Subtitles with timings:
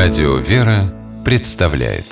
[0.00, 2.04] Радио «Вера» представляет.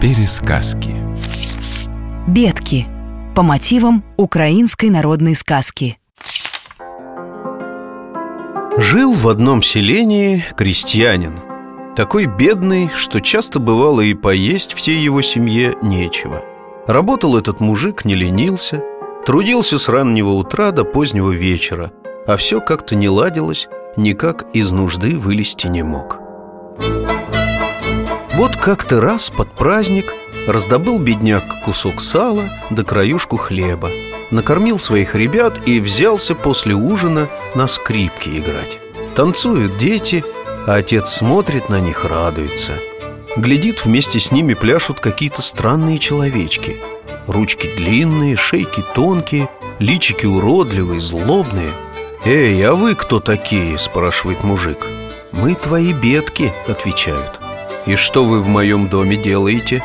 [0.00, 0.96] Пересказки.
[2.26, 2.86] Бедки.
[3.36, 5.98] По мотивам украинской народной сказки.
[8.78, 11.38] Жил в одном селении крестьянин.
[11.96, 16.42] Такой бедный, что часто бывало и поесть всей его семье нечего.
[16.86, 18.82] Работал этот мужик, не ленился
[19.26, 21.92] Трудился с раннего утра до позднего вечера
[22.26, 26.18] А все как-то не ладилось, никак из нужды вылезти не мог.
[28.34, 30.14] Вот как-то раз под праздник
[30.46, 33.90] Раздобыл бедняк кусок сала да краюшку хлеба
[34.30, 38.78] Накормил своих ребят и взялся после ужина на скрипке играть.
[39.16, 40.24] Танцуют дети,
[40.66, 42.78] а отец смотрит на них, радуется.
[43.36, 46.78] Глядит, вместе с ними пляшут какие-то странные человечки
[47.30, 49.48] Ручки длинные, шейки тонкие,
[49.78, 51.72] личики уродливые, злобные.
[52.24, 54.88] «Эй, а вы кто такие?»– спрашивает мужик.
[55.30, 57.38] «Мы твои бедки»,– отвечают.
[57.86, 59.84] «И что вы в моем доме делаете?»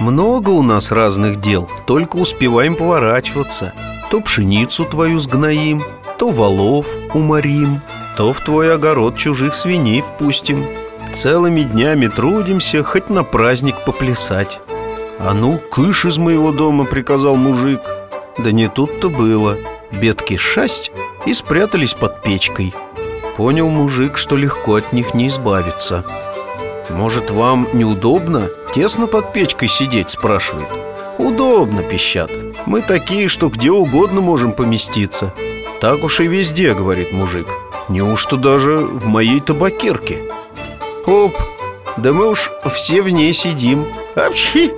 [0.00, 3.74] Много у нас разных дел, только успеваем поворачиваться.
[4.10, 5.84] То пшеницу твою сгноим,
[6.18, 7.82] то валов уморим
[8.16, 10.64] То в твой огород чужих свиней впустим.
[11.12, 14.58] Целыми днями трудимся, хоть на праздник поплясать
[15.20, 17.80] «А ну, кыш из моего дома!»— приказал мужик
[18.38, 19.56] Да не тут-то было
[19.90, 20.92] Бедки шасть
[21.26, 22.72] и спрятались под печкой
[23.36, 26.04] Понял мужик, что легко от них не избавиться
[26.90, 30.68] «Может, вам неудобно?» Тесно под печкой сидеть, спрашивает
[31.18, 32.30] Удобно, пищат
[32.66, 35.32] Мы такие, что где угодно можем поместиться
[35.80, 37.48] Так уж и везде, говорит мужик
[37.88, 40.22] Неужто даже в моей табакерке?
[41.06, 41.36] Оп,
[41.96, 44.72] да мы уж все в ней сидим Апчхи!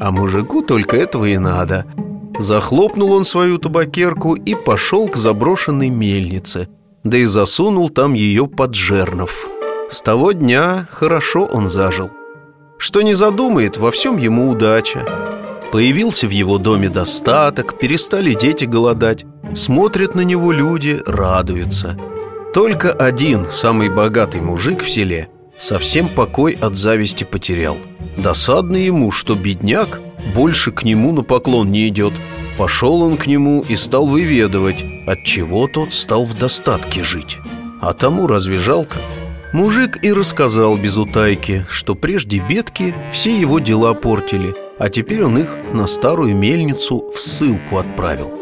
[0.00, 1.84] А мужику только этого и надо.
[2.38, 6.68] Захлопнул он свою табакерку и пошел к заброшенной мельнице
[7.04, 9.46] Да и засунул там ее под жернов.
[9.90, 12.10] С того дня хорошо он зажил.
[12.78, 15.04] Что не задумает, во всем ему удача.
[15.70, 21.98] Появился в его доме достаток, перестали дети голодать Смотрят на него люди, радуются.
[22.54, 25.28] Только один, самый богатый мужик в селе
[25.60, 27.76] Совсем покой от зависти потерял
[28.16, 30.00] Досадно ему, что бедняк
[30.34, 32.14] больше к нему на поклон не идет
[32.56, 37.38] Пошел он к нему и стал выведывать, от чего тот стал в достатке жить
[37.80, 38.96] А тому разве жалко?
[39.52, 45.38] Мужик и рассказал без утайки, что прежде бедки все его дела портили, а теперь он
[45.38, 48.39] их на старую мельницу в ссылку отправил.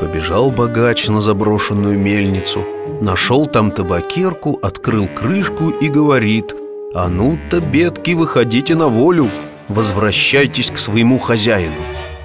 [0.00, 2.64] Побежал богач на заброшенную мельницу,
[3.00, 6.54] нашел там табакерку, открыл крышку и говорит
[6.94, 9.28] «А ну-то, бедки, выходите на волю,
[9.68, 11.74] возвращайтесь к своему хозяину».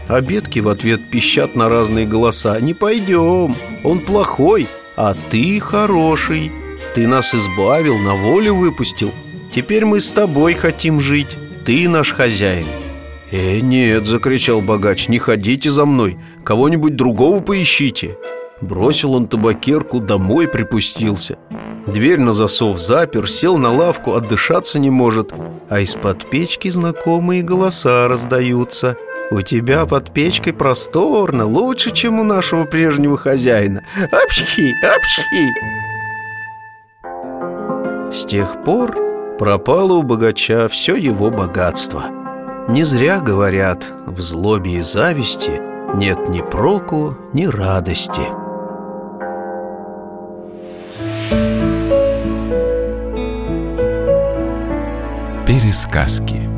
[0.08, 6.52] А бедки в ответ пищат на разные голоса «Не пойдем, он плохой, а ты хороший».
[6.96, 9.12] Ты нас избавил, на волю выпустил
[9.53, 12.66] Теперь мы с тобой хотим жить Ты наш хозяин
[13.31, 16.17] «Э, нет!»– закричал богач «Не ходите за мной!
[16.44, 18.17] Кого-нибудь другого поищите!»
[18.62, 21.38] Бросил он табакерку, домой припустился
[21.88, 25.31] Дверь на засов запер, сел на лавку, отдышаться не может
[25.69, 28.97] А из-под печки знакомые голоса раздаются
[29.31, 35.79] У тебя под печкой просторно, лучше, чем у нашего прежнего хозяина Апчхи, апчхи
[38.11, 38.97] с тех пор
[39.38, 42.19] пропало у богача все его богатство.
[42.69, 45.59] Не зря говорят, в злобе и зависти
[45.96, 48.22] нет ни проку, ни радости.
[55.47, 56.49] Пересказки